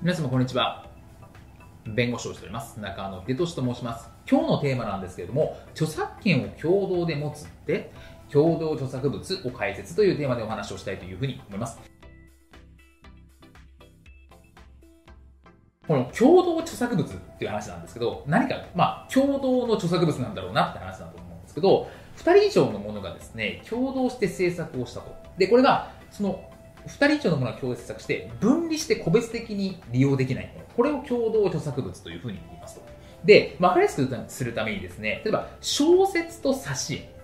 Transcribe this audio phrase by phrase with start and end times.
[0.00, 0.86] 皆様こんにちは。
[1.84, 2.78] 弁護士をしております。
[2.78, 4.08] 中野秀俊と申します。
[4.30, 7.90] 今日のテーマなんですけれども著作権を共同で持つって
[8.30, 11.80] 共同著作物を解説というテーマでお話をしたいというふうに思います。
[15.88, 25.12] この共同著作物っていう話なんですけど何かまあ共同の著作物なんだろうなって話だと思うんですけど2人以上のものがですね共同して制作をしたと。
[25.38, 26.48] でこれがその
[26.88, 30.66] 2人以上のものが共同制作して分離して個別的に利用できないもの。
[30.76, 32.82] これを共同著作物というふうに言いますと。
[33.24, 37.18] で分かりやすくするためにですね例えば小説と挿絵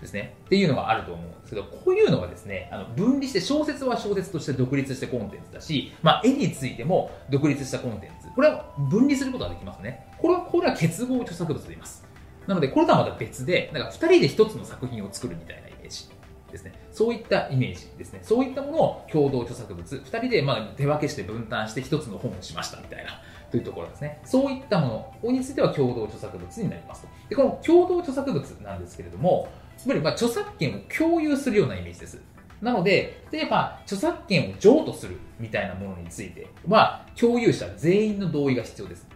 [0.00, 0.36] ですね。
[0.46, 8.28] っていうのがあると思うんですけどこういうのはですねあの分離して小説は小説として独立してコンテンツだし、まあ、絵についても独立したコンテンツ。
[8.34, 10.06] これは分離することができますね。
[10.18, 12.06] これはこれは結合著作物と言います。
[12.46, 16.17] なのでこれとはまた別でなんか2人で1つの作品を作るみたいなイメージ。
[16.50, 16.72] ですね。
[16.92, 18.20] そういったイメージですね。
[18.22, 24.20] そういったものを共同著作物、2人でま手分けして分担して1つの本をしましたみたいな、というところですね。
[24.24, 27.08] そういったものについては共同著作物になりますと。
[27.28, 32.20] で、この共同著作物なんですけれども、つまりま著作権を共有するようなイメージです。
[32.60, 39.06] なので、例えば著作権を譲渡するみたいなものについては、共有者全員の同意が必要です。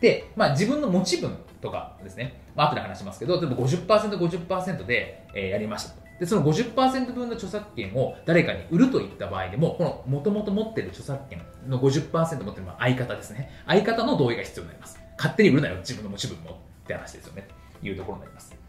[0.00, 6.05] で、まあ、自分の持ち分とかですね、まあ後で話しますけど、例えば50%、50%で、え、やりましたと。
[6.18, 13.50] で、その50%分の著作権を誰かに売るといった場合でも、この元々持ってる著作権の50%持ってるのは相方ですね。
[13.66, 14.98] 相方の同意が必要になります。
[15.16, 16.50] 勝手に売るなよ、自分の持ち分も
[16.84, 17.46] って話ですよね。
[17.80, 18.65] というところになります。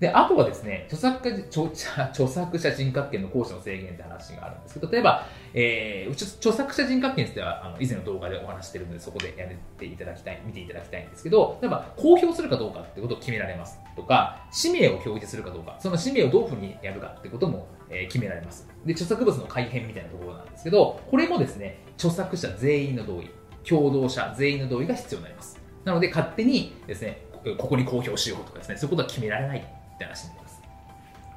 [0.00, 1.70] で、あとはですね、著作家著
[2.12, 18.68] 著作者人格権の行使の制限って話があるんですけど、例えば、えー、著作者人格権についてはあの以前の動画でお話してるので、そこでやっていただきたい、見ていただきたいんですけど、例えば、公表するかどうかってことを決められますとか、氏名を表示するかどうか、その氏名をどういうふうにやるかってことも、えー、決められます。
[18.84, 23.30] で、著作物の改変みたいなところなんですけど、これもですね、著作者全員の同意、
[23.66, 25.58] 共同者全員の同意が必要になります。
[25.84, 27.22] なので、勝手にですね、
[27.56, 29.64] ここに公表しようとかですね、そういうことは決められない
[29.96, 30.62] って話になります。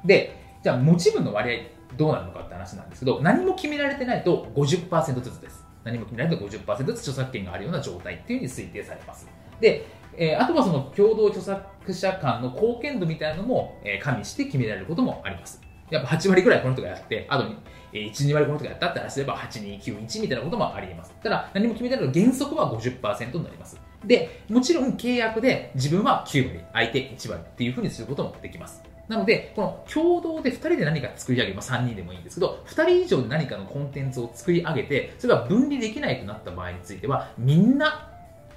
[0.04, 5.64] で、じゃあ持ち分の割合どうなるのかって話なんですけど、何も決められてないと50%ずつです。
[5.84, 9.26] 何も決められないと50%ずつ著作権があるような状態っていうふうに推定されます。
[9.60, 15.60] で、えー、あとはその共同著作者間の貢献度みたいなのも、えー、加味して決められることもあります。
[15.90, 17.56] やっぱ8割くらいこの人がやって、あとに、
[17.92, 21.14] えー、1、2割この人がやったって話すれば8、2、9、1みたいなこともありえます。
[21.22, 23.80] ただ、何も決めてないの原則は50%になります。
[24.04, 28.82] で、もちろん契約で自分は9割、相手1割っていうふうにすることもできます。
[29.08, 38.08] なので、この共同で2人で何か作り上げ、まあ、3人でもいいんですけど、2人以上で何かのコンテンツを作り上げて、それが分離できないとなった場合については、みんな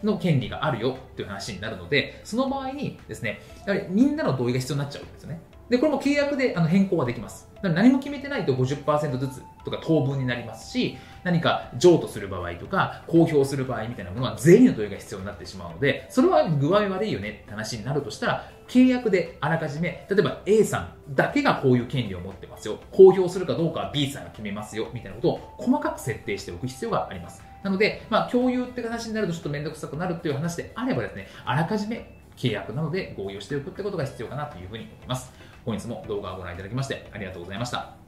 [0.03, 5.40] の権利があるよっていう話になるので、その場合にですね、やはりみんなの同意が必要になっちゃうんですよね。
[5.73, 7.50] で、これも契約であの変更はできます。
[7.56, 20.79] だから何も決めてないと50%ずつとか当分になりますし、何か譲渡する場合とか、公表する場合みたいなものは全員の同意が必要になってしまうので、それは具合悪いよねって話になるとしたら、契約であらかじめ、例えば A さ
[21.09, 22.78] んだけがこういう権利を持ってますよ。
[22.91, 24.90] 公表するかどうかは B さんが決めますよ。
[24.94, 27.41] みたいなことを細かく設定しておく必要があります。
[27.63, 35.31] なので、まあ、共有って話になるとちょっと面倒くさくなるっていう話であればですね、あらかじめ契約なので合意をしておくってことが必要かなというふうに思います。
[35.66, 38.03] 本日も動画をご覧いただきましてありがとうございました。